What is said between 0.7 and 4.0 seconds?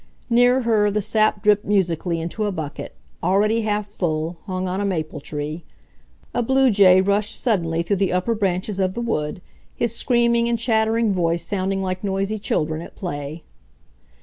the sap dripped musically into a bucket, already half